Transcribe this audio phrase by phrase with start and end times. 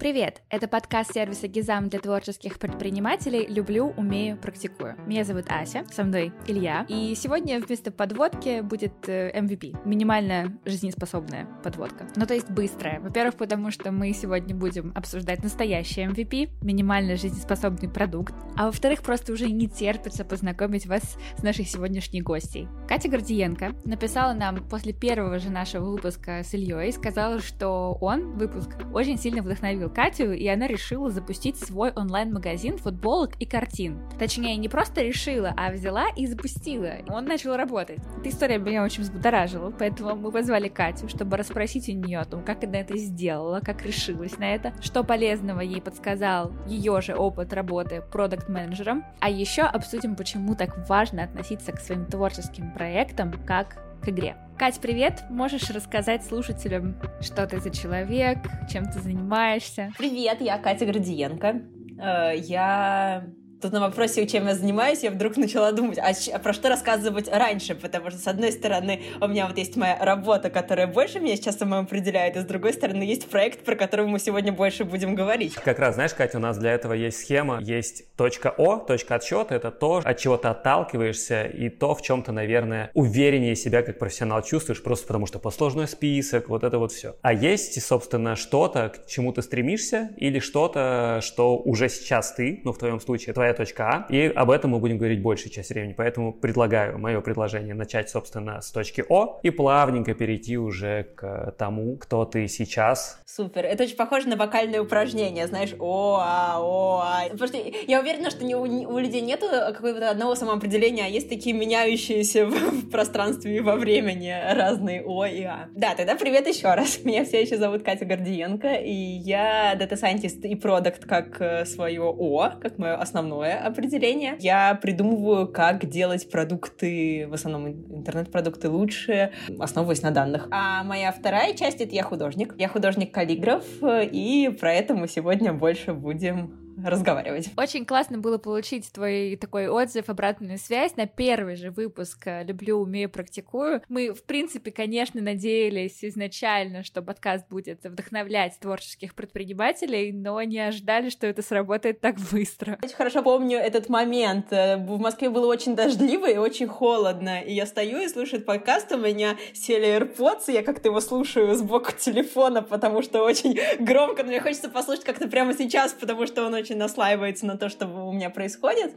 [0.00, 0.40] Привет!
[0.48, 4.96] Это подкаст сервиса Гизам для творческих предпринимателей «Люблю, умею, практикую».
[5.06, 11.46] Меня зовут Ася, со мной Илья, и сегодня вместо подводки будет MVP, э, минимальная жизнеспособная
[11.62, 12.08] подводка.
[12.16, 12.98] Ну, то есть быстрая.
[13.00, 19.34] Во-первых, потому что мы сегодня будем обсуждать настоящий MVP, минимально жизнеспособный продукт, а во-вторых, просто
[19.34, 22.68] уже не терпится познакомить вас с нашей сегодняшней гостьей.
[22.88, 28.38] Катя Гордиенко написала нам после первого же нашего выпуска с Ильей и сказала, что он,
[28.38, 33.98] выпуск, очень сильно вдохновил Катю, и она решила запустить свой онлайн-магазин футболок и картин.
[34.18, 36.92] Точнее, не просто решила, а взяла и запустила.
[37.08, 37.98] Он начал работать.
[38.18, 42.44] Эта история меня очень взбудоражила, поэтому мы позвали Катю, чтобы расспросить у нее о том,
[42.44, 47.52] как она это сделала, как решилась на это, что полезного ей подсказал ее же опыт
[47.52, 54.08] работы продукт-менеджером, а еще обсудим, почему так важно относиться к своим творческим проектам как к
[54.08, 54.36] игре.
[54.58, 55.24] Кать, привет!
[55.30, 58.38] Можешь рассказать слушателям, что ты за человек,
[58.70, 59.92] чем ты занимаешься?
[59.96, 61.62] Привет, я Катя Гордиенко.
[61.98, 63.26] Э, я
[63.60, 67.74] Тут на вопросе, чем я занимаюсь, я вдруг начала думать, а, про что рассказывать раньше,
[67.74, 71.58] потому что, с одной стороны, у меня вот есть моя работа, которая больше меня сейчас
[71.58, 75.54] самому определяет, и с другой стороны, есть проект, про который мы сегодня больше будем говорить.
[75.56, 79.54] Как раз, знаешь, Катя, у нас для этого есть схема, есть точка О, точка отсчета,
[79.54, 83.98] это то, от чего ты отталкиваешься, и то, в чем ты, наверное, увереннее себя как
[83.98, 87.16] профессионал чувствуешь, просто потому что послужной список, вот это вот все.
[87.20, 92.72] А есть, собственно, что-то, к чему ты стремишься, или что-то, что уже сейчас ты, ну,
[92.72, 95.94] в твоем случае, твоя точка А, и об этом мы будем говорить большую часть времени,
[95.96, 101.96] поэтому предлагаю мое предложение начать, собственно, с точки О и плавненько перейти уже к тому,
[101.96, 103.20] кто ты сейчас.
[103.26, 107.28] Супер, это очень похоже на вокальное упражнение, знаешь, О, А, О, А.
[107.30, 107.50] Потому
[107.86, 112.46] я уверена, что не у, у людей нету какого-то одного самоопределения, а есть такие меняющиеся
[112.46, 115.68] в, в пространстве и во времени разные О и А.
[115.74, 117.00] Да, тогда привет еще раз.
[117.04, 122.02] Меня все еще зовут Катя Гордиенко, и я data scientist и продукт как э, свое
[122.02, 124.36] О, как мое основное основное определение.
[124.38, 130.48] Я придумываю, как делать продукты, в основном интернет-продукты лучше, основываясь на данных.
[130.50, 132.54] А моя вторая часть— это я художник.
[132.58, 137.50] Я художник-каллиграф, и про это мы сегодня больше будем разговаривать.
[137.56, 143.10] Очень классно было получить твой такой отзыв, обратную связь на первый же выпуск «Люблю, умею,
[143.10, 143.82] практикую».
[143.88, 151.10] Мы, в принципе, конечно, надеялись изначально, что подкаст будет вдохновлять творческих предпринимателей, но не ожидали,
[151.10, 152.78] что это сработает так быстро.
[152.82, 154.50] Очень хорошо помню этот момент.
[154.50, 158.98] В Москве было очень дождливо и очень холодно, и я стою и слушаю подкаст, у
[158.98, 164.30] меня сели AirPods, и я как-то его слушаю сбоку телефона, потому что очень громко, но
[164.30, 167.86] мне хочется послушать как-то прямо сейчас, потому что он очень очень наслаивается на то, что
[167.86, 168.94] у меня происходит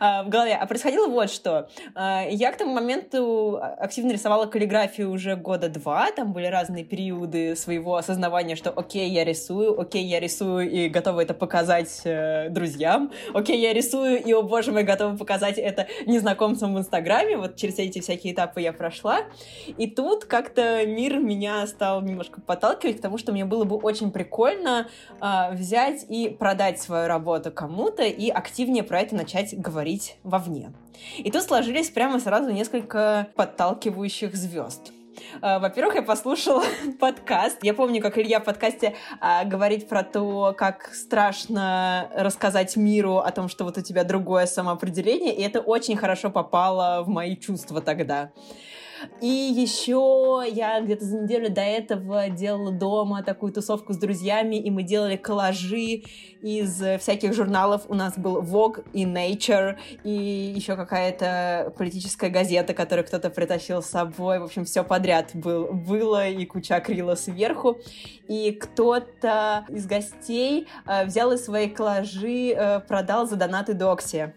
[0.00, 0.54] э, в голове.
[0.54, 1.68] А происходило вот что.
[1.94, 6.10] Э, я к тому моменту активно рисовала каллиграфию уже года два.
[6.10, 11.20] Там были разные периоды своего осознавания, что окей, я рисую, окей, я рисую и готова
[11.20, 13.12] это показать э, друзьям.
[13.34, 17.36] Окей, я рисую и, о боже мой, готова показать это незнакомцам в Инстаграме.
[17.36, 19.20] Вот через эти всякие этапы я прошла.
[19.78, 24.10] И тут как-то мир меня стал немножко подталкивать к тому, что мне было бы очень
[24.10, 24.88] прикольно
[25.20, 30.72] э, взять и продать свою работу кому-то и активнее про это начать говорить вовне.
[31.18, 34.92] И тут сложились прямо сразу несколько подталкивающих звезд.
[35.40, 36.62] А, во-первых, я послушала
[37.00, 37.58] подкаст.
[37.62, 43.30] Я помню, как Илья в подкасте а, говорит про то, как страшно рассказать миру о
[43.30, 47.80] том, что вот у тебя другое самоопределение, и это очень хорошо попало в мои чувства
[47.80, 48.32] тогда.
[49.20, 54.70] И еще я где-то за неделю до этого делала дома такую тусовку с друзьями, и
[54.70, 56.02] мы делали коллажи
[56.40, 57.82] из всяких журналов.
[57.88, 63.86] У нас был Vogue и Nature, и еще какая-то политическая газета, которую кто-то притащил с
[63.86, 64.40] собой.
[64.40, 67.78] В общем, все подряд был, было, и куча акрила сверху.
[68.28, 74.34] И кто-то из гостей э, взял из своей коллажи, э, продал за донаты Докси.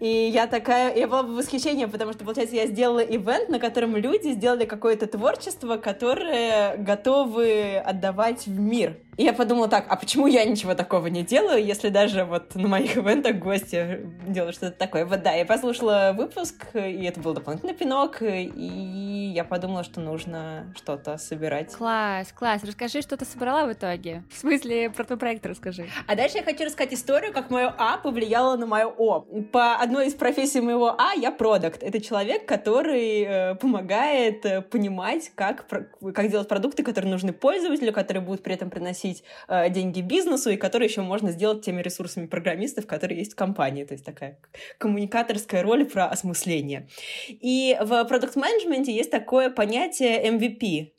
[0.00, 3.96] И я такая, я была в восхищении, потому что, получается, я сделала ивент, на котором
[3.96, 8.96] люди сделали какое-то творчество, которое готовы отдавать в мир.
[9.20, 12.68] И я подумала так, а почему я ничего такого не делаю, если даже вот на
[12.68, 15.04] моих ивентах гости делают что-то такое?
[15.04, 20.72] Вот да, я послушала выпуск, и это был дополнительный пинок, и я подумала, что нужно
[20.74, 21.74] что-то собирать.
[21.74, 22.62] Класс, класс.
[22.64, 24.22] Расскажи, что ты собрала в итоге.
[24.30, 25.86] В смысле, про твой проект расскажи.
[26.06, 29.20] А дальше я хочу рассказать историю, как мое А повлияло на мое О.
[29.52, 31.82] По одной из профессий моего А я продукт.
[31.82, 38.22] Это человек, который э, помогает э, понимать, как, как делать продукты, которые нужны пользователю, которые
[38.22, 42.26] будут при этом приносить приносить э, деньги бизнесу и которые еще можно сделать теми ресурсами
[42.26, 43.84] программистов, которые есть в компании.
[43.84, 44.38] То есть такая
[44.78, 46.88] коммуникаторская роль про осмысление.
[47.28, 50.92] И в продукт менеджменте есть такое понятие MVP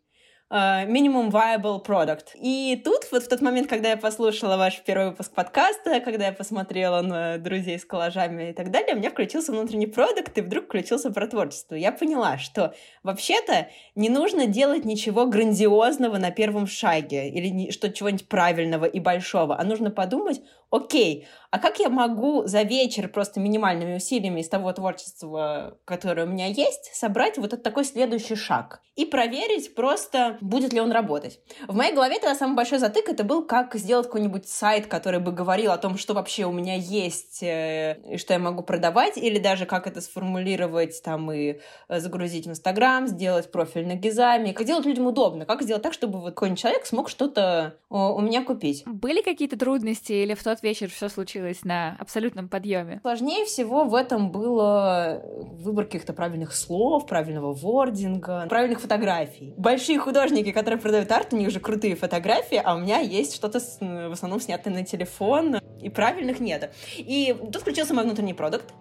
[0.51, 2.35] minimum viable product.
[2.35, 6.33] И тут, вот в тот момент, когда я послушала ваш первый выпуск подкаста, когда я
[6.33, 10.65] посмотрела на друзей с коллажами и так далее, у меня включился внутренний продукт, и вдруг
[10.65, 11.75] включился про творчество.
[11.75, 18.27] Я поняла, что вообще-то не нужно делать ничего грандиозного на первом шаге или что чего-нибудь
[18.27, 20.41] правильного и большого, а нужно подумать,
[20.71, 26.29] окей, а как я могу за вечер просто минимальными усилиями из того творчества, которое у
[26.29, 31.39] меня есть, собрать вот этот такой следующий шаг и проверить просто, будет ли он работать.
[31.67, 35.31] В моей голове тогда самый большой затык это был, как сделать какой-нибудь сайт, который бы
[35.31, 39.39] говорил о том, что вообще у меня есть э, и что я могу продавать, или
[39.39, 41.59] даже как это сформулировать там и
[41.89, 46.19] загрузить в Инстаграм, сделать профиль на Гизами, как сделать людям удобно, как сделать так, чтобы
[46.19, 48.83] вот какой-нибудь человек смог что-то у меня купить.
[48.85, 52.99] Были какие-то трудности или в тот вечер все случилось на абсолютном подъеме?
[53.01, 59.53] Сложнее всего в этом было выбор каких-то правильных слов, правильного вординга, правильных фотографий.
[59.57, 63.59] Большие художники, которые продают арт, у них же крутые фотографии, а у меня есть что-то
[63.59, 66.73] в основном снятое на телефон, и правильных нет.
[66.97, 68.73] И тут включился мой внутренний продукт,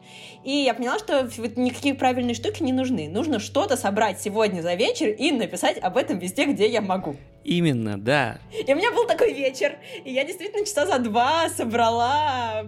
[0.45, 3.09] и я поняла, что никакие правильные штуки не нужны.
[3.09, 7.17] Нужно что-то собрать сегодня за вечер и написать об этом везде, где я могу.
[7.45, 8.39] Именно, да.
[8.53, 12.67] И у меня был такой вечер, и я действительно часа за два собрала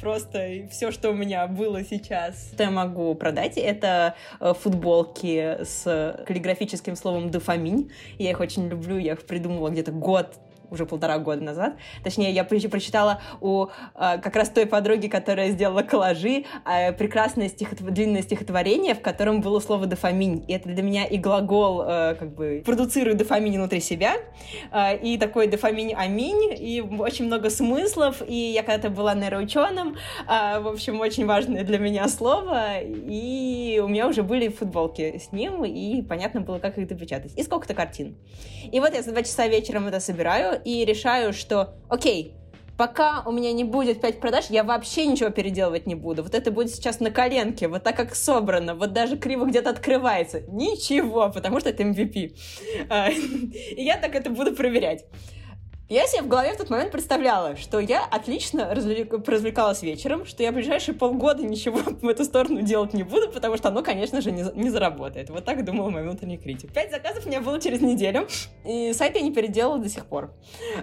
[0.00, 2.50] просто все, что у меня было сейчас.
[2.54, 7.90] Что я могу продать, это э, футболки с каллиграфическим словом «дофаминь».
[8.18, 10.38] Я их очень люблю, я их придумала где-то год
[10.70, 11.74] уже полтора года назад.
[12.02, 17.82] Точнее, я прочитала у э, как раз той подруги, которая сделала коллажи, э, прекрасное стихотв...
[17.82, 20.44] длинное стихотворение, в котором было слово «дофаминь».
[20.48, 24.14] И это для меня и глагол, э, как бы, продуцирую дофамин внутри себя,
[24.72, 29.96] э, и такой дофаминь аминь, и очень много смыслов, и я когда-то была нейроученым,
[30.28, 35.32] э, в общем, очень важное для меня слово, и у меня уже были футболки с
[35.32, 37.32] ним, и понятно было, как их допечатать.
[37.36, 38.16] И сколько-то картин.
[38.72, 42.34] И вот я за два часа вечером это собираю, и решаю, что, окей,
[42.76, 46.22] пока у меня не будет 5 продаж, я вообще ничего переделывать не буду.
[46.22, 50.42] Вот это будет сейчас на коленке, вот так как собрано, вот даже криво где-то открывается.
[50.48, 52.36] Ничего, потому что это MVP.
[52.88, 55.04] А, и я так это буду проверять.
[55.90, 59.12] Я себе в голове в тот момент представляла, что я отлично развлек...
[59.28, 63.58] развлекалась вечером, что я в ближайшие полгода ничего в эту сторону делать не буду, потому
[63.58, 65.28] что оно, конечно же, не, не заработает.
[65.28, 66.72] Вот так думал мой внутренний критик.
[66.72, 68.26] Пять заказов у меня было через неделю,
[68.64, 70.32] и сайт я не переделала до сих пор.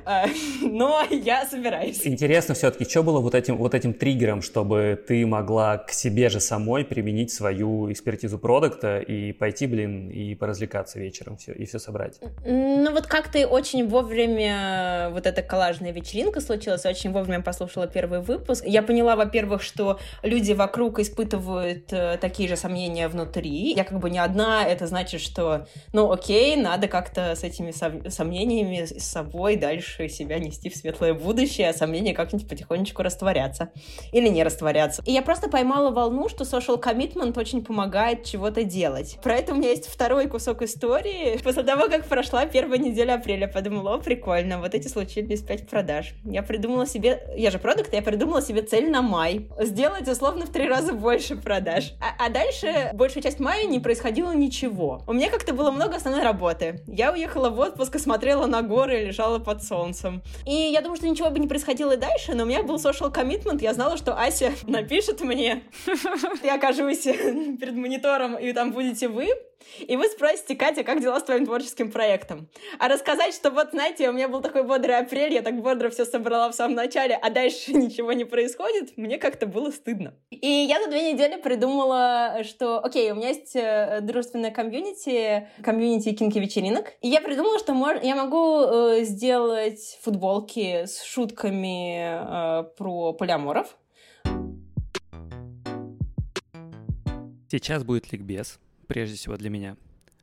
[0.05, 0.25] А,
[0.61, 2.05] но я собираюсь.
[2.05, 6.39] Интересно все-таки, что было вот этим, вот этим триггером, чтобы ты могла к себе же
[6.39, 12.19] самой применить свою экспертизу продукта и пойти, блин, и поразвлекаться вечером все, и все собрать?
[12.45, 18.21] Ну вот как ты очень вовремя вот эта коллажная вечеринка случилась, очень вовремя послушала первый
[18.21, 18.63] выпуск.
[18.65, 23.73] Я поняла, во-первых, что люди вокруг испытывают э, такие же сомнения внутри.
[23.73, 27.71] Я как бы не одна, это значит, что, ну окей, надо как-то с этими
[28.09, 33.69] сомнениями с собой дальше себя нести в светлое будущее, а сомнения как-нибудь потихонечку растворяться.
[34.11, 35.01] Или не растворяться.
[35.05, 39.17] И я просто поймала волну, что social commitment очень помогает чего-то делать.
[39.23, 41.37] Про это у меня есть второй кусок истории.
[41.43, 46.13] После того, как прошла первая неделя апреля, подумала, о, прикольно, вот эти случились 5 продаж.
[46.23, 49.47] Я придумала себе, я же продукт, я придумала себе цель на май.
[49.59, 51.93] Сделать условно в три раза больше продаж.
[52.01, 55.03] А, а дальше большая часть мая не происходило ничего.
[55.07, 56.81] У меня как-то было много основной работы.
[56.87, 60.21] Я уехала в отпуск смотрела на горы лежала под солнцем.
[60.45, 63.13] И я думаю, что ничего бы не происходило и дальше, но у меня был social
[63.13, 63.61] commitment.
[63.61, 65.63] Я знала, что Ася напишет мне.
[66.43, 69.29] Я окажусь перед монитором, и там будете вы.
[69.79, 72.49] И вы спросите, Катя, как дела с твоим творческим проектом?
[72.79, 76.05] А рассказать, что вот, знаете, у меня был такой бодрый апрель, я так бодро все
[76.05, 80.13] собрала в самом начале, а дальше ничего не происходит, мне как-то было стыдно.
[80.29, 86.13] И я за две недели придумала, что, окей, у меня есть э, дружественная комьюнити, комьюнити
[86.13, 87.97] кинки вечеринок, и я придумала, что мож...
[88.01, 93.77] я могу э, сделать футболки с шутками э, про полиаморов.
[97.49, 98.59] Сейчас будет ликбез
[98.91, 99.77] прежде всего для меня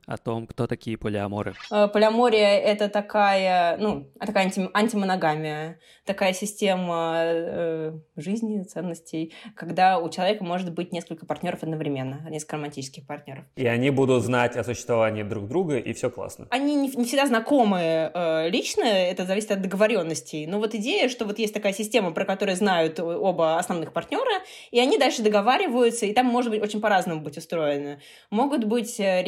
[0.09, 1.55] о том, кто такие полиаморы.
[1.71, 10.09] Э, полиамория— это такая, ну, такая анти, антимоногамия, такая система э, жизни, ценностей, когда у
[10.09, 13.45] человека может быть несколько партнеров одновременно, несколько романтических партнеров.
[13.57, 16.47] И они будут знать о существовании друг друга, и все классно.
[16.51, 20.47] Они не, не всегда знакомы э, лично, это зависит от договоренностей.
[20.47, 24.81] Но вот идея, что вот есть такая система, про которую знают оба основных партнера, и
[24.81, 28.01] они дальше договариваются, и там может быть очень по-разному быть устроено.
[28.31, 29.23] Могут быть э,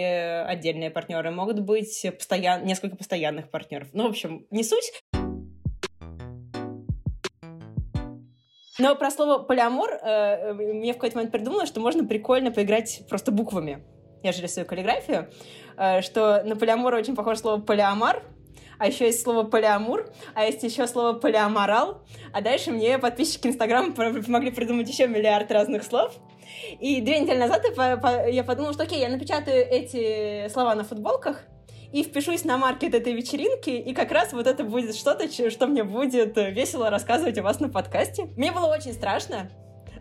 [0.00, 2.64] редкие отдельные партнеры, могут быть постоян...
[2.64, 3.88] несколько постоянных партнеров.
[3.92, 4.92] Ну, в общем, не суть.
[8.78, 13.30] Но про слово полиамор э, мне в какой-то момент придумала, что можно прикольно поиграть просто
[13.30, 13.84] буквами.
[14.22, 15.30] я же рисую каллиграфию,
[15.76, 18.22] э, что на полиамор очень похоже слово полиамар,
[18.78, 22.02] а еще есть слово полиамур, а есть еще слово полиаморал,
[22.32, 26.18] а дальше мне подписчики Инстаграма помогли придумать еще миллиард разных слов.
[26.78, 27.64] И две недели назад
[28.28, 31.44] я подумала, что окей, я напечатаю эти слова на футболках,
[31.92, 35.82] и впишусь на маркет этой вечеринки, и как раз вот это будет что-то, что мне
[35.82, 38.26] будет весело рассказывать у вас на подкасте.
[38.36, 39.50] Мне было очень страшно,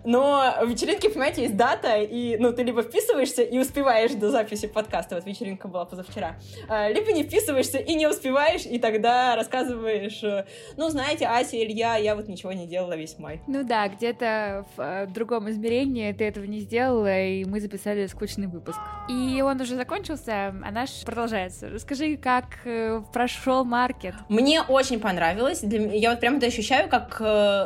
[0.03, 4.67] но в вечеринке, понимаете, есть дата, и, ну, ты либо вписываешься и успеваешь до записи
[4.67, 6.35] подкаста, вот вечеринка была позавчера,
[6.67, 10.45] а, либо не вписываешься и не успеваешь, и тогда рассказываешь, э,
[10.77, 13.41] ну, знаете, Ася, Илья, я вот ничего не делала весь май.
[13.47, 18.47] Ну да, где-то в э, другом измерении ты этого не сделала, и мы записали скучный
[18.47, 18.79] выпуск.
[19.09, 21.69] И он уже закончился, а наш продолжается.
[21.69, 24.15] Расскажи, как э, прошел маркет?
[24.29, 25.61] Мне очень понравилось.
[25.63, 27.19] Я вот прямо это ощущаю как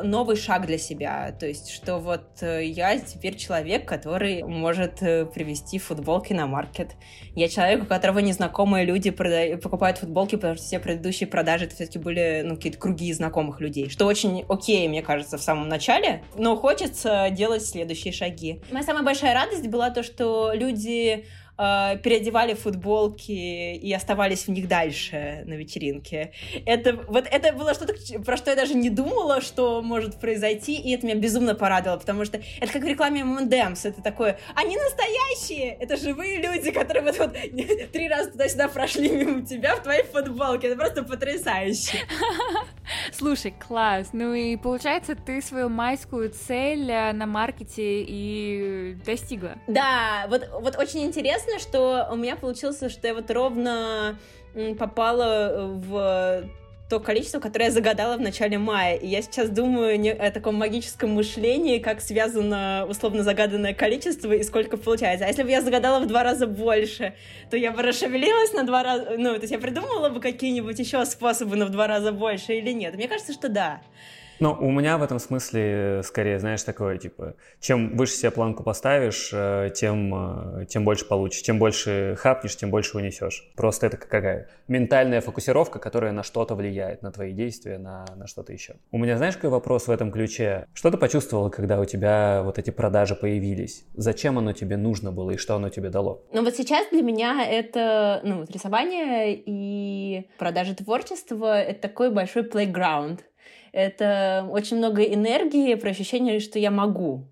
[0.04, 1.36] новый шаг для себя.
[1.40, 6.92] То есть, что вот я теперь человек, который может э, привести футболки на маркет.
[7.36, 9.58] Я человек, у которого незнакомые люди прода...
[9.58, 13.90] покупают футболки, потому что все предыдущие продажи это все-таки были ну, какие-то круги знакомых людей,
[13.90, 18.62] что очень окей, мне кажется, в самом начале, но хочется делать следующие шаги.
[18.72, 21.26] Моя самая большая радость была то, что люди
[21.58, 26.32] э, переодевали футболки и оставались в них дальше на вечеринке.
[26.66, 27.94] Это, вот это было что-то,
[28.24, 32.26] про что я даже не думала, что может произойти, и это меня безумно порадовало, потому
[32.26, 37.18] что это как в рекламе M&M's, это такое, они настоящие, это живые люди, которые вот,
[37.18, 37.34] вот
[37.92, 41.98] три раза туда-сюда прошли мимо тебя в твоей футболке, это просто потрясающе.
[43.14, 49.56] Слушай, класс, ну и получается, ты свою майскую цель э, на маркете и достигла.
[49.68, 54.18] Да, вот, вот очень интересно, что у меня получилось, что я вот ровно
[54.78, 56.44] попала в
[56.94, 58.98] то количество, которое я загадала в начале мая.
[58.98, 64.44] И я сейчас думаю не о таком магическом мышлении, как связано условно загаданное количество и
[64.44, 65.26] сколько получается.
[65.26, 67.16] А если бы я загадала в два раза больше,
[67.50, 69.16] то я бы расшевелилась на два раза...
[69.18, 72.72] Ну, то есть я придумала бы какие-нибудь еще способы на в два раза больше или
[72.72, 72.94] нет?
[72.94, 73.82] Мне кажется, что да.
[74.44, 75.62] Ну, у меня в этом смысле
[76.00, 81.08] э, скорее, знаешь, такое, типа, чем выше себе планку поставишь, э, тем, э, тем больше
[81.08, 81.44] получишь.
[81.44, 83.50] Чем больше хапнешь, тем больше унесешь.
[83.56, 88.52] Просто это какая ментальная фокусировка, которая на что-то влияет, на твои действия, на, на что-то
[88.52, 88.76] еще.
[88.92, 90.66] У меня, знаешь, какой вопрос в этом ключе?
[90.74, 93.86] Что ты почувствовала, когда у тебя вот эти продажи появились?
[93.94, 96.22] Зачем оно тебе нужно было и что оно тебе дало?
[96.34, 102.44] Ну, вот сейчас для меня это, ну, вот рисование и продажи творчества— это такой большой
[102.44, 103.20] playground—
[103.74, 107.28] это очень много энергии про ощущение, что я могу.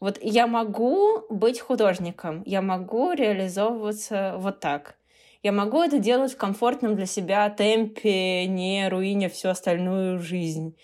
[0.00, 4.96] Вот я могу быть художником, я могу реализовываться вот так.
[5.42, 10.76] Я могу это делать в комфортном для себя темпе, не руиня всю остальную жизнь.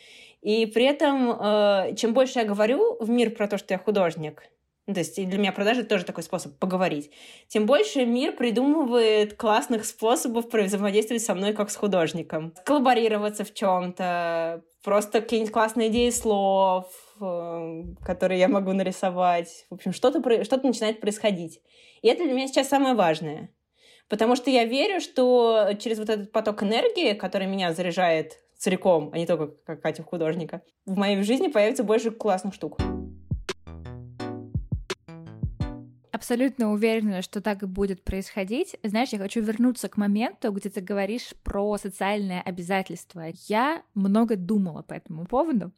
[0.42, 4.42] И при этом, э, чем больше я говорю в мир про то, что я художник,
[4.86, 7.12] ну, то есть для меня продажи тоже такой способ поговорить.
[7.46, 12.52] Тем больше мир придумывает классных способов взаимодействовать со мной как с художником.
[12.64, 16.86] Коллаборироваться в чем-то, просто какие-нибудь классные идеи слов,
[17.20, 19.66] э, которые я могу нарисовать.
[19.70, 21.60] В общем, что-то что начинает происходить.
[22.02, 23.50] И это для меня сейчас самое важное.
[24.08, 29.18] Потому что я верю, что через вот этот поток энергии, который меня заряжает целиком, а
[29.18, 32.78] не только как Катя художника, в моей жизни появится больше классных штук.
[36.20, 38.76] Абсолютно уверена, что так и будет происходить.
[38.82, 43.24] Знаешь, я хочу вернуться к моменту, где ты говоришь про социальное обязательство.
[43.48, 45.72] Я много думала по этому поводу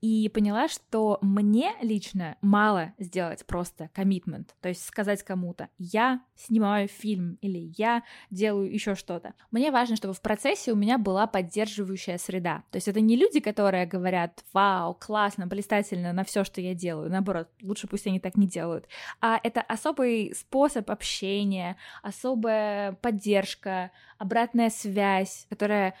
[0.00, 6.88] и поняла, что мне лично мало сделать просто коммитмент, то есть сказать кому-то, я снимаю
[6.88, 9.34] фильм или я делаю еще что-то.
[9.50, 12.62] Мне важно, чтобы в процессе у меня была поддерживающая среда.
[12.70, 17.10] То есть это не люди, которые говорят, вау, классно, блистательно на все, что я делаю.
[17.10, 18.86] Наоборот, лучше пусть они так не делают.
[19.20, 25.94] А это особый способ общения, особая поддержка, обратная связь, которая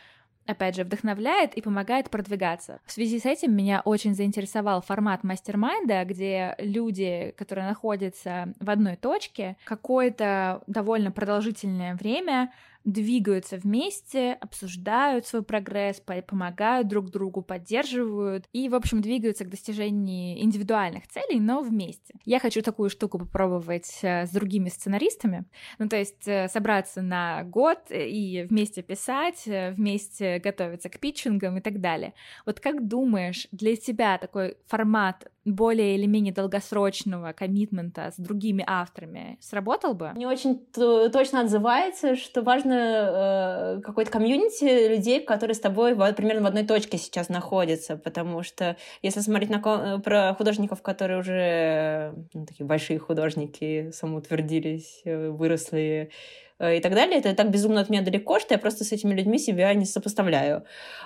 [0.46, 2.80] опять же, вдохновляет и помогает продвигаться.
[2.84, 8.96] В связи с этим меня очень заинтересовал формат мастер-майнда, где люди, которые находятся в одной
[8.96, 12.52] точке, какое-то довольно продолжительное время
[12.84, 20.40] двигаются вместе, обсуждают свой прогресс, помогают друг другу, поддерживают и, в общем, двигаются к достижению
[20.42, 22.14] индивидуальных целей, но вместе.
[22.24, 25.44] Я хочу такую штуку попробовать э, с другими сценаристами,
[25.78, 31.58] ну, то есть э, собраться на год и вместе писать, э, вместе готовиться к питчингам
[31.58, 32.14] и так далее.
[32.46, 39.38] Вот как думаешь, для тебя такой формат более или менее долгосрочного коммитмента с другими авторами
[39.40, 40.10] сработал бы?
[40.14, 46.42] Мне очень точно отзывается, что важно важно э, какой-то комьюнити людей, которые с тобой примерно
[46.42, 52.14] в одной точке сейчас находятся, потому что если смотреть на, э, про художников, которые уже
[52.32, 57.88] ну, такие большие художники, самоутвердились, э, выросли, Э, и так далее, это так безумно от
[57.88, 60.64] меня далеко, что я просто с этими людьми себя не сопоставляю.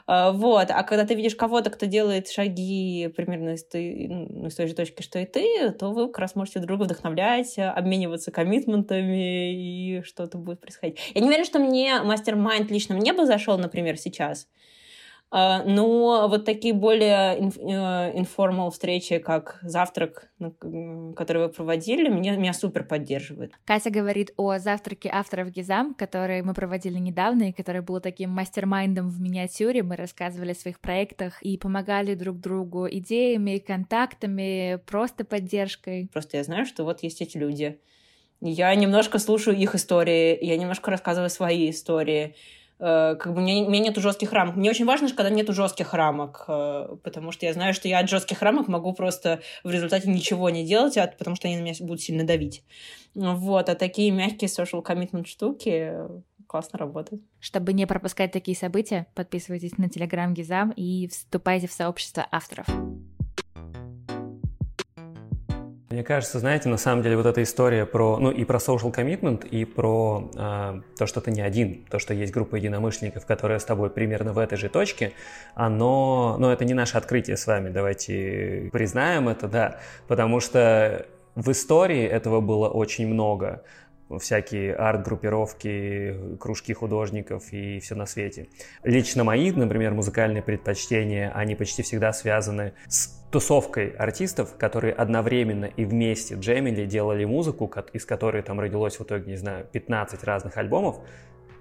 [0.08, 0.70] Э, вот.
[0.70, 4.74] А когда ты видишь кого-то, кто делает шаги примерно из той, ну, из той же
[4.74, 10.02] точки, что и ты, то вы как раз можете друг друга вдохновлять, обмениваться коммитментами, и
[10.02, 10.98] что-то будет происходить.
[11.14, 14.48] Я не уверена, что мне мастер-майнд лично мне бы зашел, например, сейчас.
[15.36, 22.52] А, но вот такие более информал э, встречи, как завтрак, который вы проводили, меня, меня
[22.52, 23.52] супер поддерживает.
[23.64, 29.08] Катя говорит о завтраке авторов Гизам, который мы проводили недавно, и который был таким мастер-майндом
[29.08, 29.82] в миниатюре.
[29.82, 36.08] Мы рассказывали о своих проектах и помогали друг другу идеями, контактами, просто поддержкой.
[36.12, 37.80] Просто я знаю, что вот есть эти люди.
[38.40, 42.36] Я немножко слушаю их истории, я немножко рассказываю свои истории.
[42.78, 44.56] Э, как бы у меня, у меня нету жестких рамок.
[44.56, 48.08] Мне очень важно, когда нету жестких рамок, э, потому что я знаю, что я от
[48.08, 52.00] жестких рамок могу просто в результате ничего не делать, потому что они на меня будут
[52.02, 52.64] сильно давить.
[53.14, 55.92] Вот, а такие мягкие social commitment штуки
[56.46, 57.22] классно работают.
[57.40, 62.66] Чтобы не пропускать такие события, подписывайтесь на телеграм Гизам и вступайте в сообщество авторов.
[65.90, 69.46] Мне кажется, знаете, на самом деле вот эта история про, ну и про social commitment,
[69.46, 73.64] и про э, то, что ты не один, то, что есть группа единомышленников, которые с
[73.64, 75.12] тобой примерно в этой же точке,
[75.54, 81.50] оно, ну это не наше открытие с вами, давайте признаем это, да, потому что в
[81.50, 83.62] истории этого было очень много
[84.18, 88.48] всякие арт-группировки, кружки художников и все на свете.
[88.82, 95.84] Лично мои, например, музыкальные предпочтения, они почти всегда связаны с тусовкой артистов, которые одновременно и
[95.84, 101.00] вместе джемили, делали музыку, из которой там родилось в итоге, не знаю, 15 разных альбомов,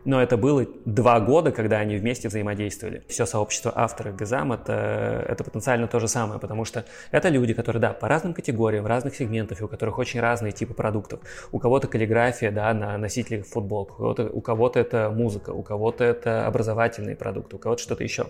[0.06, 3.02] но это было два года, когда они вместе взаимодействовали.
[3.08, 7.82] Все сообщество авторов Газам это, это потенциально то же самое, потому что это люди, которые,
[7.82, 11.22] да, по разным категориям, разных сегментов, у которых очень разные типы продуктов.
[11.52, 16.04] У кого-то каллиграфия, да, на носителях футболок, у кого-то, у кого-то это музыка, у кого-то
[16.04, 18.28] это образовательные продукты, у кого-то что-то еще.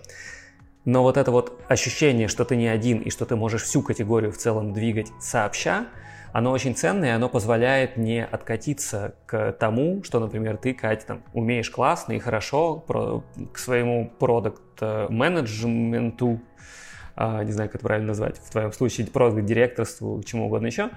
[0.84, 4.32] Но вот это вот ощущение, что ты не один и что ты можешь всю категорию
[4.32, 5.86] в целом двигать сообща,
[6.34, 11.22] оно очень ценное, и оно позволяет не откатиться к тому, что, например, ты, Катя, там,
[11.32, 16.40] умеешь классно и хорошо про, к своему продукт-менеджменту,
[17.14, 20.90] а, не знаю, как это правильно назвать, в твоем случае продукт-директорству, чему угодно еще,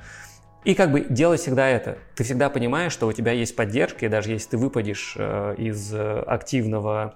[0.66, 2.00] и как бы делай всегда это.
[2.16, 5.94] Ты всегда понимаешь, что у тебя есть поддержка, и даже если ты выпадешь э, из
[5.94, 7.14] активного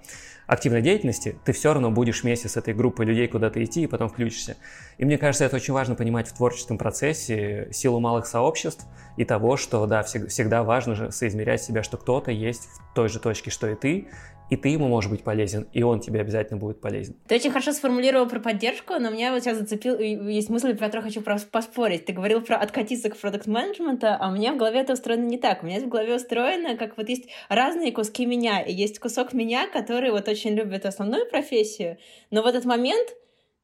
[0.52, 4.10] активной деятельности, ты все равно будешь вместе с этой группой людей куда-то идти и потом
[4.10, 4.58] включишься.
[4.98, 8.86] И мне кажется, это очень важно понимать в творческом процессе силу малых сообществ
[9.16, 13.50] и того, что, да, всегда важно соизмерять себя, что кто-то есть в той же точке,
[13.50, 14.10] что и ты,
[14.52, 17.16] и ты ему можешь быть полезен, и он тебе обязательно будет полезен.
[17.26, 21.06] Ты очень хорошо сформулировал про поддержку, но меня вот сейчас зацепил, есть мысль, про которую
[21.06, 22.06] хочу поспорить.
[22.06, 25.38] Ты говорил про откатиться к продукт менеджмента а у меня в голове это устроено не
[25.38, 25.64] так.
[25.64, 29.68] У меня в голове устроено, как вот есть разные куски меня, и есть кусок меня,
[29.68, 31.98] который вот очень любит основную профессию,
[32.30, 33.08] но в этот момент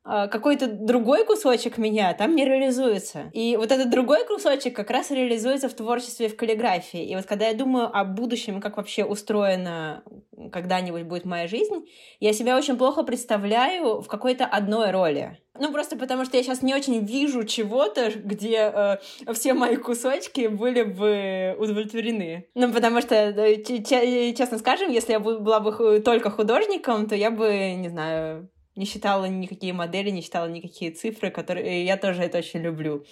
[0.08, 3.30] какой-то другой кусочек меня там не реализуется.
[3.34, 7.06] И вот этот другой кусочек как раз реализуется в творчестве, в каллиграфии.
[7.06, 10.04] И вот когда я думаю о будущем, как вообще устроена
[10.52, 11.88] когда-нибудь будет моя жизнь,
[12.20, 15.40] я себя очень плохо представляю в какой-то одной роли.
[15.60, 18.98] Ну, просто потому что я сейчас не очень вижу чего-то, где э,
[19.34, 22.48] все мои кусочки были бы удовлетворены.
[22.54, 23.34] Ну, потому что,
[23.66, 29.26] честно скажем, если я была бы только художником, то я бы, не знаю, не считала
[29.26, 33.06] никакие модели, не считала никакие цифры, которые я тоже это очень люблю.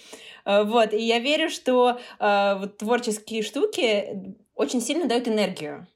[0.44, 5.86] Э, вот, и я верю, что э, вот творческие штуки очень сильно дают энергию.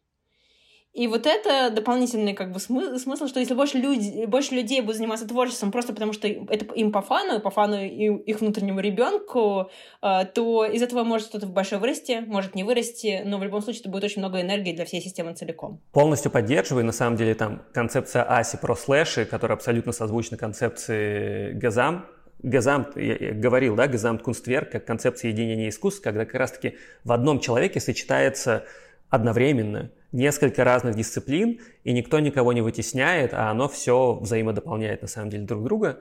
[0.92, 4.96] И вот это дополнительный как бы смысл, смысл что если больше, люди, больше людей будут
[4.96, 9.70] заниматься творчеством просто потому, что это им по фану, по фану их внутреннему ребенку,
[10.02, 13.82] э, то из этого может что-то большое вырасти, может не вырасти, но в любом случае
[13.82, 15.80] это будет очень много энергии для всей системы целиком.
[15.92, 16.84] Полностью поддерживаю.
[16.84, 22.06] На самом деле там концепция ASI про слэши, которая абсолютно созвучна концепции Газам,
[22.42, 27.38] Газам, я говорил, да, Газам Кунстверк, как концепция единения искусств, когда как раз-таки в одном
[27.38, 28.64] человеке сочетается
[29.10, 35.30] одновременно несколько разных дисциплин, и никто никого не вытесняет, а оно все взаимодополняет на самом
[35.30, 36.00] деле друг друга.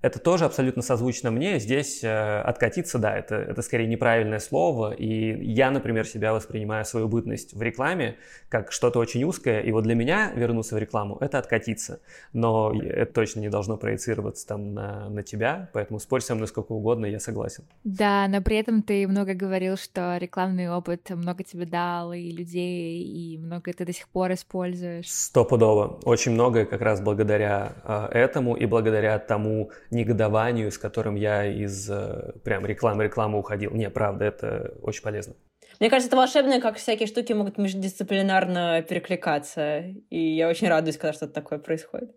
[0.00, 1.58] Это тоже абсолютно созвучно мне.
[1.58, 4.92] Здесь э, откатиться, да, это, это скорее неправильное слово.
[4.92, 8.16] И я, например, себя воспринимаю свою бытность в рекламе
[8.48, 9.60] как что-то очень узкое.
[9.60, 12.00] И вот для меня вернуться в рекламу— это откатиться.
[12.32, 16.72] Но это точно не должно проецироваться там на, на тебя, поэтому спорь со мной сколько
[16.72, 17.64] угодно, я согласен.
[17.84, 23.02] Да, но при этом ты много говорил, что рекламный опыт много тебе дал, и людей,
[23.02, 25.10] и много ты до сих пор используешь.
[25.10, 25.98] Стопудово.
[26.04, 31.88] Очень многое как раз благодаря э, этому и благодаря тому негодованию, с которым я из
[31.90, 33.70] э, прям рекламы-рекламы уходил.
[33.72, 35.34] Не, правда, это очень полезно.
[35.80, 39.84] Мне кажется, это волшебно, как всякие штуки могут междисциплинарно перекликаться.
[40.10, 42.10] И я очень радуюсь, когда что-то такое происходит.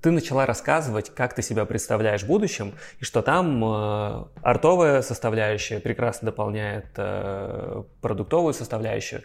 [0.00, 5.78] ты начала рассказывать, как ты себя представляешь в будущем, и что там э, артовая составляющая
[5.78, 9.22] прекрасно дополняет э, продуктовую составляющую.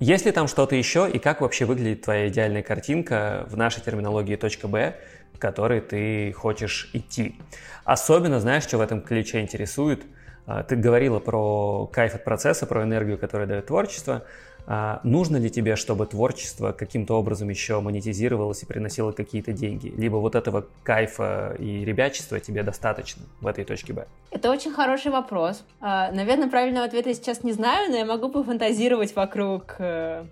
[0.00, 4.34] Есть ли там что-то еще, и как вообще выглядит твоя идеальная картинка в нашей терминологии
[4.66, 4.96] .b,
[5.36, 7.38] к которой ты хочешь идти?
[7.84, 10.02] Особенно, знаешь, что в этом ключе интересует?
[10.46, 14.24] А, ты говорила про кайф от процесса, про энергию, которую дает творчество.
[14.66, 19.92] А нужно ли тебе, чтобы творчество каким-то образом еще монетизировалось и приносило какие-то деньги?
[19.96, 24.06] Либо вот этого кайфа и ребячества тебе достаточно в этой точке Б?
[24.30, 25.64] Это очень хороший вопрос.
[25.80, 30.24] А, наверное, правильного ответа я сейчас не знаю, но я могу пофантазировать вокруг э,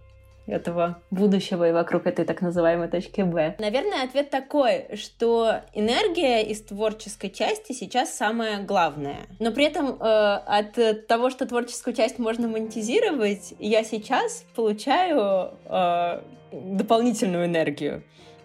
[0.48, 3.56] этого будущего и вокруг этой так называемой точки Б.
[3.58, 9.26] Наверное, ответ такой, что энергия из творческой части сейчас самое главное.
[9.38, 16.20] Но при этом э, от того, что творческую часть можно монетизировать, я сейчас получаю э,
[16.52, 18.02] дополнительную энергию.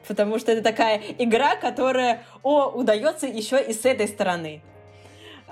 [0.08, 4.62] Потому что это такая игра, которая, о, удается еще и с этой стороны.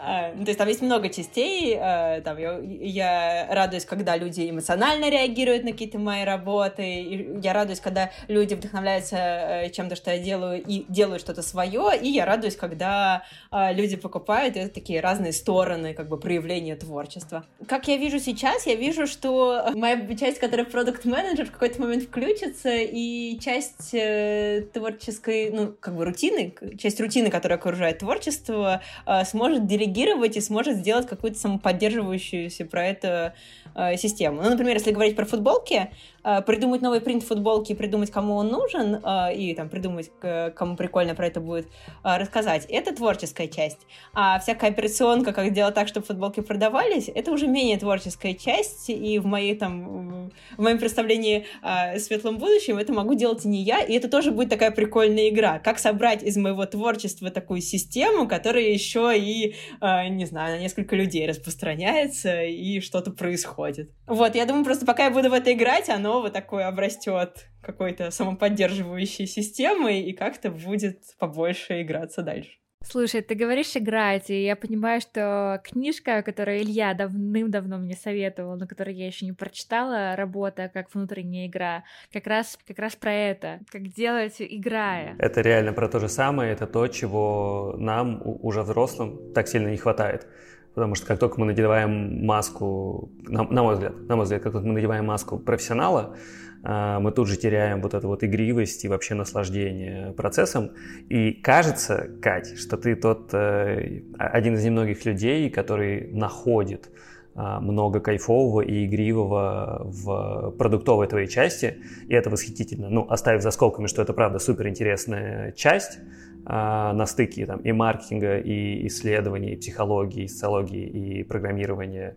[0.04, 1.78] А, ну, то есть там есть много частей.
[1.80, 7.40] А, там я, я радуюсь, когда люди эмоционально реагируют на какие-то мои работы.
[7.44, 11.92] Я радуюсь, когда люди вдохновляются э, чем-то, что я делаю, и делают что-то свое.
[12.02, 14.58] И я радуюсь, когда а, люди покупают.
[14.58, 17.46] Это такие разные стороны как бы проявления творчества.
[17.68, 22.04] Как я вижу сейчас, я вижу, что моя часть, которая продукт менеджер в какой-то момент
[22.04, 28.82] включится, и часть э, творческой, ну, как бы рутины, часть рутины, которая окружает творчество,
[29.26, 33.34] сможет делегировать реагировать и сможет сделать какую-то самоподдерживающуюся про это
[33.76, 34.42] э, систему.
[34.42, 35.92] Ну, например, если говорить про футболки,
[36.24, 40.12] э, придумать новый принт футболки, придумать, кому он нужен, э, и там придумать,
[40.56, 41.68] кому прикольно про это будет
[42.04, 43.80] рассказать, это творческая часть.
[44.14, 49.20] А всякая операционка, как сделать так, чтобы футболки продавались, это уже менее творческая часть, и
[49.20, 53.80] в моей там, в моем представлении о светлом будущем это могу делать и не я,
[53.80, 55.60] и это тоже будет такая прикольная игра.
[55.60, 61.28] Как собрать из моего творчества такую систему, которая еще и, не знаю, на несколько людей
[61.28, 63.61] распространяется, и что-то происходит.
[64.08, 68.12] Вот, я думаю, просто пока я буду в это играть, оно вот такое обрастет какой-то
[68.12, 72.62] самоподдерживающей системой и как-то будет побольше играться дальше.
[72.84, 78.67] Слушай, ты говоришь играть, и я понимаю, что книжка, которую Илья давным-давно мне советовал, но
[78.67, 83.60] которую я еще не прочитала, работа как внутренняя игра, как раз, как раз про это,
[83.69, 85.15] как делать играя.
[85.19, 89.78] Это реально про то же самое, это то, чего нам, уже взрослым, так сильно не
[89.78, 90.28] хватает.
[90.74, 94.54] Потому что как только мы надеваем маску, на, на мой взгляд, на мой взгляд, как
[94.54, 96.16] только мы надеваем маску профессионала,
[96.64, 100.72] а, мы тут же теряем вот эту вот игривость и вообще наслаждение процессом.
[101.10, 106.90] И кажется, Кать, что ты тот э, один из немногих людей, который находит
[107.34, 112.90] а, много кайфового и игривого в продуктовой твоей части, и это восхитительно.
[112.90, 116.00] Ну, оставив за скобками, что это правда супер интересная часть,
[116.45, 122.15] на стыке там, и маркетинга, и исследований, и психологии, и социологии, и программирования.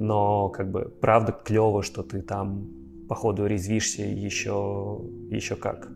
[0.00, 2.68] Но как бы правда клево, что ты там
[3.08, 5.88] походу резвишься еще, еще как.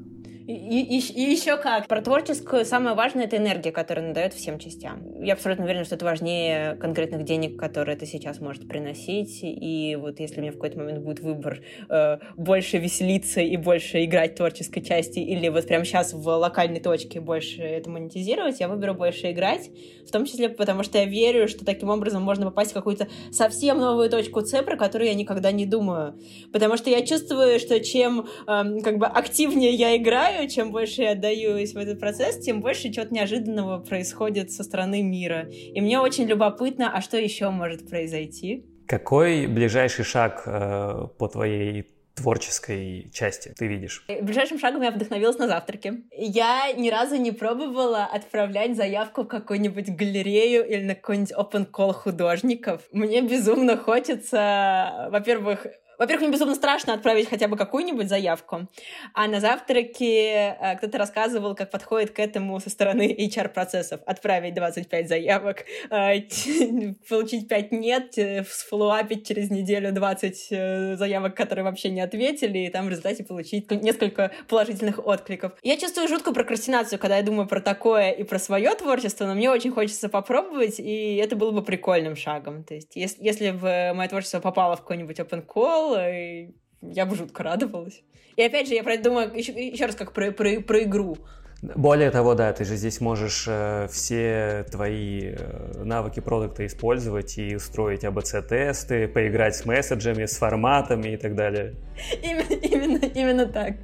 [0.46, 1.86] И, и, и еще как.
[1.86, 5.22] Про творческую самое важное— это энергия, которая надает всем частям.
[5.22, 9.40] Я абсолютно уверена, что это важнее конкретных денег, которые это сейчас может приносить.
[9.42, 14.04] И вот если у меня в какой-то момент будет выбор э, больше веселиться и больше
[14.04, 18.94] играть творческой части, или вот прямо сейчас в локальной точке больше это монетизировать, я выберу
[18.94, 19.70] больше играть,
[20.06, 23.78] в том числе потому, что я верю, что таким образом можно попасть в какую-то совсем
[23.78, 26.18] новую точку С, про которую я никогда не думаю.
[26.52, 31.02] Потому что я чувствую, что чем э, как бы активнее я играю, понимаю, чем больше
[31.02, 35.48] я отдаюсь в этот процесс, тем больше чего-то неожиданного происходит со стороны мира.
[35.50, 38.64] И мне очень любопытно, а что еще может произойти?
[38.86, 44.04] Какой ближайший шаг э, по твоей творческой части ты видишь?
[44.20, 46.02] Ближайшим шагом я вдохновилась на завтраке.
[46.16, 51.92] Я ни разу не пробовала отправлять заявку в какую-нибудь галерею или на какой-нибудь open call
[51.92, 52.82] художников.
[52.92, 55.66] Мне безумно хочется, во-первых,
[56.00, 58.68] во-первых, мне безумно страшно отправить хотя бы какую-нибудь заявку,
[59.12, 64.00] а на завтраке э, кто-то рассказывал, как подходит к этому со стороны HR-процессов.
[64.06, 66.20] Отправить 25 заявок, э,
[67.08, 72.86] получить 5 нет, э, сфоллоуапить через неделю 20 заявок, которые вообще не ответили, и там
[72.86, 75.52] в результате получить несколько положительных откликов.
[75.62, 79.50] Я чувствую жуткую прокрастинацию, когда я думаю про такое и про свое творчество, но мне
[79.50, 82.64] очень хочется попробовать, и это было бы прикольным шагом.
[82.64, 86.50] То есть, если, если в мое творчество попало в какой-нибудь open call, и
[86.82, 88.02] я бы жутко радовалась.
[88.36, 91.18] И опять же, я про думаю еще, еще раз как про, про, про игру.
[91.62, 97.54] Более того, да, ты же здесь можешь э, все твои э, навыки продукта использовать и
[97.54, 101.74] устроить АБЦ-тесты, поиграть с месседжами, с форматами и так далее.
[102.22, 103.74] Именно, именно, именно так.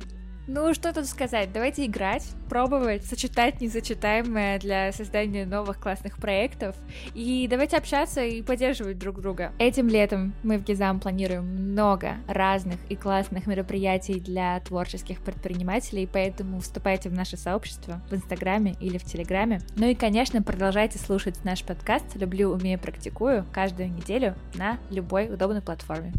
[0.49, 1.53] Ну, что тут сказать?
[1.53, 6.77] Давайте играть, пробовать, сочетать незачитаемое для создания новых классных проектов.
[7.15, 9.53] И давайте общаться и поддерживать друг друга.
[9.59, 16.61] Этим летом мы в Гизам планируем много разных и классных мероприятий для творческих предпринимателей, поэтому
[16.61, 19.61] вступайте в наше сообщество в Инстаграме или в Телеграме.
[19.75, 25.61] Ну и, конечно, продолжайте слушать наш подкаст «Люблю, умею, практикую» каждую неделю на любой удобной
[25.61, 26.13] платформе.